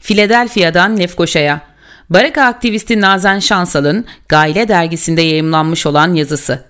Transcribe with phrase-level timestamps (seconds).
[0.00, 1.60] Philadelphia'dan Lefkoşa'ya.
[2.10, 6.64] Baraka aktivisti Nazen Şansal'ın Gaile dergisinde yayımlanmış olan yazısı.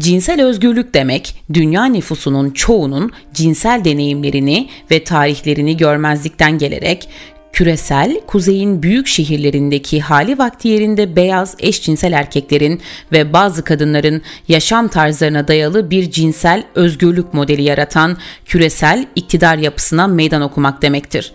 [0.00, 7.08] Cinsel özgürlük demek, dünya nüfusunun çoğunun cinsel deneyimlerini ve tarihlerini görmezlikten gelerek
[7.52, 12.80] küresel kuzeyin büyük şehirlerindeki hali vakti yerinde beyaz eşcinsel erkeklerin
[13.12, 20.42] ve bazı kadınların yaşam tarzlarına dayalı bir cinsel özgürlük modeli yaratan küresel iktidar yapısına meydan
[20.42, 21.32] okumak demektir.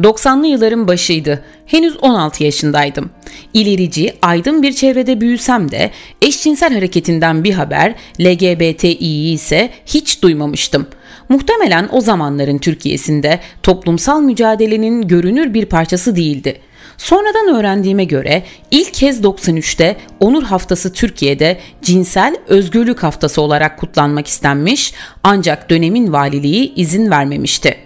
[0.00, 1.44] 90'lı yılların başıydı.
[1.66, 3.10] Henüz 16 yaşındaydım.
[3.54, 5.90] İlerici, aydın bir çevrede büyüsem de
[6.22, 10.86] eşcinsel hareketinden bir haber, LGBTİ'yi ise hiç duymamıştım.
[11.28, 16.60] Muhtemelen o zamanların Türkiye'sinde toplumsal mücadelenin görünür bir parçası değildi.
[16.98, 24.94] Sonradan öğrendiğime göre ilk kez 93'te Onur Haftası Türkiye'de cinsel özgürlük haftası olarak kutlanmak istenmiş
[25.22, 27.76] ancak dönemin valiliği izin vermemişti.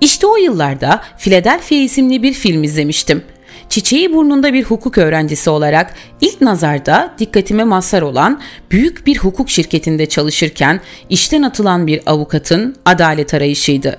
[0.00, 3.22] İşte o yıllarda Philadelphia isimli bir film izlemiştim.
[3.68, 10.06] Çiçeği burnunda bir hukuk öğrencisi olarak ilk nazarda dikkatime mazhar olan büyük bir hukuk şirketinde
[10.06, 13.98] çalışırken işten atılan bir avukatın adalet arayışıydı.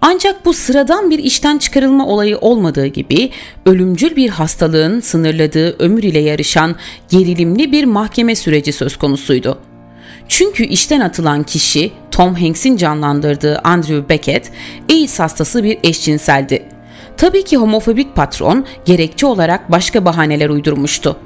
[0.00, 3.30] Ancak bu sıradan bir işten çıkarılma olayı olmadığı gibi
[3.66, 6.76] ölümcül bir hastalığın sınırladığı ömür ile yarışan
[7.08, 9.58] gerilimli bir mahkeme süreci söz konusuydu.
[10.28, 14.50] Çünkü işten atılan kişi Tom Hanks'in canlandırdığı Andrew Beckett
[14.90, 16.67] AIDS hastası bir eşcinseldi.
[17.18, 21.16] Tabii ki homofobik patron gerekçe olarak başka bahaneler uydurmuştu.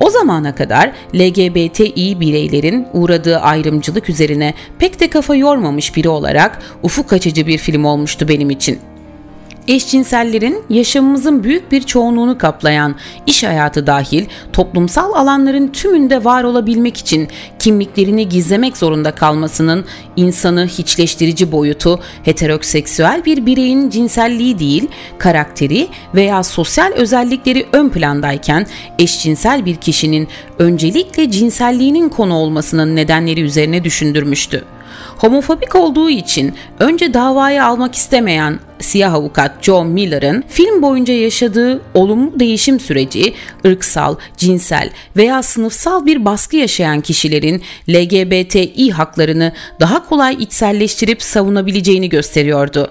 [0.00, 7.12] O zamana kadar LGBTİ bireylerin uğradığı ayrımcılık üzerine pek de kafa yormamış biri olarak ufuk
[7.12, 8.91] açıcı bir film olmuştu benim için.''
[9.68, 12.94] Eşcinsellerin yaşamımızın büyük bir çoğunluğunu kaplayan
[13.26, 19.84] iş hayatı dahil toplumsal alanların tümünde var olabilmek için kimliklerini gizlemek zorunda kalmasının
[20.16, 28.66] insanı hiçleştirici boyutu heteroseksüel bir bireyin cinselliği değil, karakteri veya sosyal özellikleri ön plandayken
[28.98, 34.64] eşcinsel bir kişinin öncelikle cinselliğinin konu olmasının nedenleri üzerine düşündürmüştü.
[35.18, 42.40] Homofobik olduğu için önce davayı almak istemeyen siyah avukat John Miller'ın film boyunca yaşadığı olumlu
[42.40, 43.34] değişim süreci
[43.66, 52.90] ırksal, cinsel veya sınıfsal bir baskı yaşayan kişilerin LGBTİ haklarını daha kolay içselleştirip savunabileceğini gösteriyordu.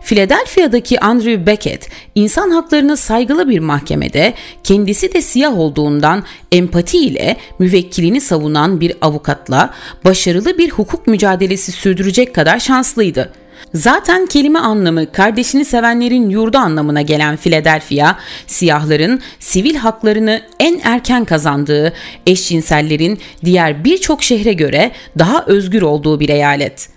[0.00, 8.20] Philadelphia'daki Andrew Beckett insan haklarına saygılı bir mahkemede kendisi de siyah olduğundan empati ile müvekkilini
[8.20, 9.74] savunan bir avukatla
[10.04, 13.41] başarılı bir hukuk mücadelesi sürdürecek kadar şanslıydı.
[13.74, 21.92] Zaten kelime anlamı kardeşini sevenlerin yurdu anlamına gelen Philadelphia, siyahların sivil haklarını en erken kazandığı,
[22.26, 26.88] eşcinsellerin diğer birçok şehre göre daha özgür olduğu bir eyalet.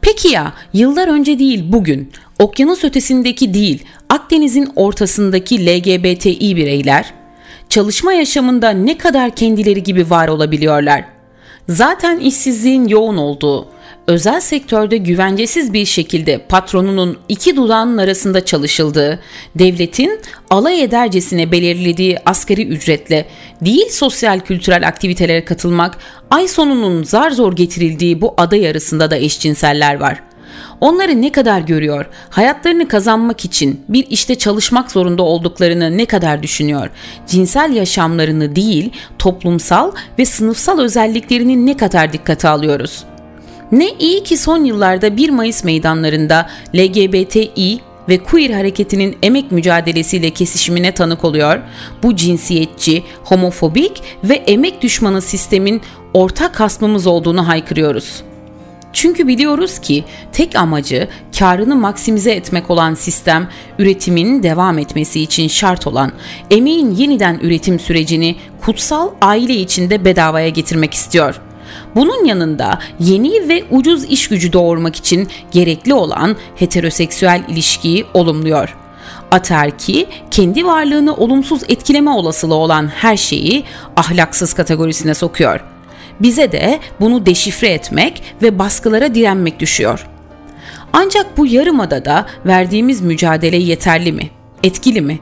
[0.00, 7.14] Peki ya yıllar önce değil bugün, okyanus ötesindeki değil Akdeniz'in ortasındaki LGBTİ bireyler
[7.68, 11.04] çalışma yaşamında ne kadar kendileri gibi var olabiliyorlar?
[11.68, 13.68] Zaten işsizliğin yoğun olduğu,
[14.06, 19.20] özel sektörde güvencesiz bir şekilde patronunun iki dudağının arasında çalışıldığı,
[19.54, 23.26] devletin alay edercesine belirlediği asgari ücretle
[23.60, 25.98] değil sosyal kültürel aktivitelere katılmak,
[26.30, 30.22] ay sonunun zar zor getirildiği bu aday arasında da eşcinseller var.
[30.80, 36.90] Onları ne kadar görüyor, hayatlarını kazanmak için bir işte çalışmak zorunda olduklarını ne kadar düşünüyor,
[37.26, 43.15] cinsel yaşamlarını değil toplumsal ve sınıfsal özelliklerini ne kadar dikkate alıyoruz?''
[43.72, 50.92] Ne iyi ki son yıllarda 1 Mayıs meydanlarında LGBTİ ve queer hareketinin emek mücadelesiyle kesişimine
[50.92, 51.60] tanık oluyor.
[52.02, 55.80] Bu cinsiyetçi, homofobik ve emek düşmanı sistemin
[56.14, 58.22] ortak hasmımız olduğunu haykırıyoruz.
[58.92, 65.86] Çünkü biliyoruz ki tek amacı karını maksimize etmek olan sistem üretimin devam etmesi için şart
[65.86, 66.12] olan
[66.50, 71.40] emeğin yeniden üretim sürecini kutsal aile içinde bedavaya getirmek istiyor.
[71.94, 78.76] Bunun yanında yeni ve ucuz iş gücü doğurmak için gerekli olan heteroseksüel ilişkiyi olumluyor.
[79.30, 83.64] Aterki kendi varlığını olumsuz etkileme olasılığı olan her şeyi
[83.96, 85.60] ahlaksız kategorisine sokuyor.
[86.20, 90.06] Bize de bunu deşifre etmek ve baskılara direnmek düşüyor.
[90.92, 94.30] Ancak bu yarımadada verdiğimiz mücadele yeterli mi?
[94.62, 95.18] Etkili mi?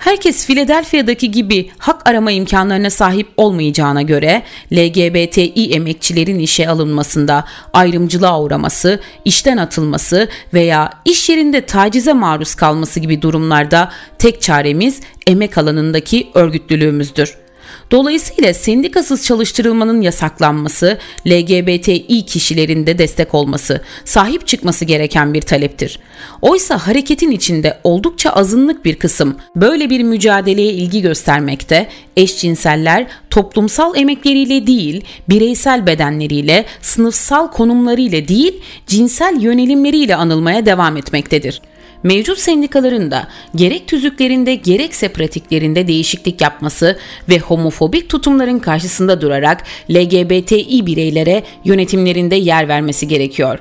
[0.00, 4.42] Herkes Philadelphia'daki gibi hak arama imkanlarına sahip olmayacağına göre
[4.72, 13.22] LGBTİ emekçilerin işe alınmasında ayrımcılığa uğraması, işten atılması veya iş yerinde tacize maruz kalması gibi
[13.22, 17.49] durumlarda tek çaremiz emek alanındaki örgütlülüğümüzdür.
[17.90, 25.98] Dolayısıyla sendikasız çalıştırılmanın yasaklanması, LGBTİ kişilerin de destek olması, sahip çıkması gereken bir taleptir.
[26.42, 34.66] Oysa hareketin içinde oldukça azınlık bir kısım böyle bir mücadeleye ilgi göstermekte, eşcinseller toplumsal emekleriyle
[34.66, 41.60] değil, bireysel bedenleriyle, sınıfsal konumlarıyla değil, cinsel yönelimleriyle anılmaya devam etmektedir
[42.02, 46.98] mevcut sendikaların da gerek tüzüklerinde gerekse pratiklerinde değişiklik yapması
[47.28, 53.58] ve homofobik tutumların karşısında durarak LGBTİ bireylere yönetimlerinde yer vermesi gerekiyor.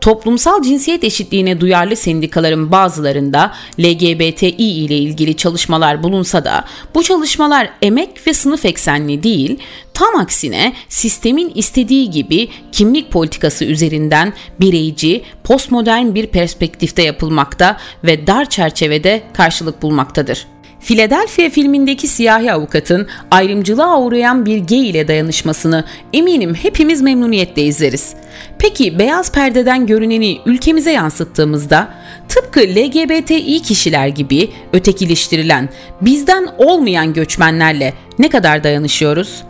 [0.00, 6.64] Toplumsal cinsiyet eşitliğine duyarlı sendikaların bazılarında LGBTİ ile ilgili çalışmalar bulunsa da
[6.94, 9.58] bu çalışmalar emek ve sınıf eksenli değil,
[9.94, 18.48] tam aksine sistemin istediği gibi kimlik politikası üzerinden bireyci, postmodern bir perspektifte yapılmakta ve dar
[18.48, 20.46] çerçevede karşılık bulmaktadır.
[20.86, 28.14] Philadelphia filmindeki siyahi avukatın ayrımcılığa uğrayan bir gay ile dayanışmasını eminim hepimiz memnuniyetle izleriz.
[28.58, 31.88] Peki beyaz perdeden görüneni ülkemize yansıttığımızda
[32.28, 35.68] tıpkı LGBTİ kişiler gibi ötekileştirilen
[36.00, 39.42] bizden olmayan göçmenlerle ne kadar dayanışıyoruz?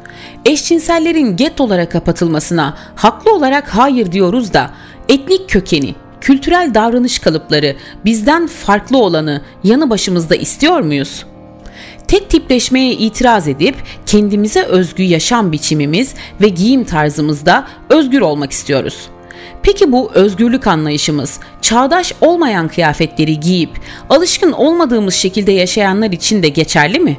[0.44, 4.70] Eşcinsellerin gettolara kapatılmasına haklı olarak hayır diyoruz da
[5.08, 5.94] etnik kökeni,
[6.26, 11.24] kültürel davranış kalıpları bizden farklı olanı yanı başımızda istiyor muyuz?
[12.08, 13.74] Tek tipleşmeye itiraz edip
[14.06, 19.06] kendimize özgü yaşam biçimimiz ve giyim tarzımızda özgür olmak istiyoruz.
[19.62, 23.70] Peki bu özgürlük anlayışımız çağdaş olmayan kıyafetleri giyip
[24.10, 27.16] alışkın olmadığımız şekilde yaşayanlar için de geçerli mi?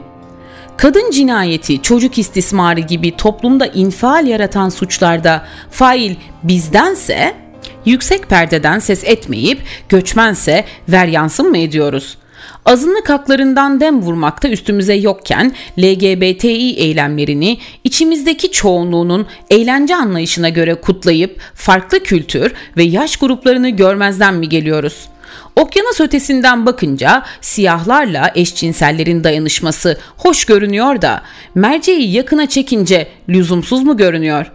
[0.77, 7.46] Kadın cinayeti, çocuk istismarı gibi toplumda infial yaratan suçlarda fail bizdense
[7.87, 12.17] yüksek perdeden ses etmeyip göçmense ver yansın mı ediyoruz?
[12.65, 22.03] Azınlık haklarından dem vurmakta üstümüze yokken LGBTİ eylemlerini içimizdeki çoğunluğunun eğlence anlayışına göre kutlayıp farklı
[22.03, 25.07] kültür ve yaş gruplarını görmezden mi geliyoruz?
[25.55, 31.21] Okyanus ötesinden bakınca siyahlarla eşcinsellerin dayanışması hoş görünüyor da
[31.55, 34.51] merceği yakına çekince lüzumsuz mu görünüyor?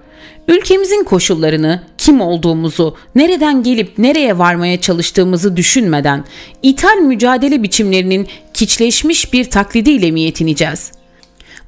[0.48, 6.24] Ülkemizin koşullarını, kim olduğumuzu, nereden gelip nereye varmaya çalıştığımızı düşünmeden
[6.62, 11.01] ithal mücadele biçimlerinin kiçleşmiş bir taklidiyle mi yetineceğiz?''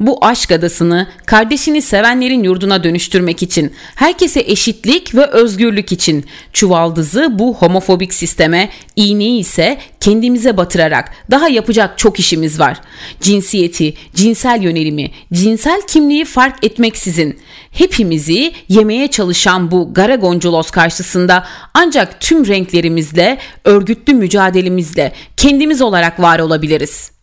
[0.01, 7.55] Bu aşk adasını kardeşini sevenlerin yurduna dönüştürmek için, herkese eşitlik ve özgürlük için çuvaldızı bu
[7.55, 12.81] homofobik sisteme, iğneyi ise kendimize batırarak daha yapacak çok işimiz var.
[13.21, 17.39] Cinsiyeti, cinsel yönelimi, cinsel kimliği fark etmeksizin
[17.71, 27.14] hepimizi yemeye çalışan bu Garagonculos karşısında ancak tüm renklerimizle, örgütlü mücadelemizle kendimiz olarak var olabiliriz.''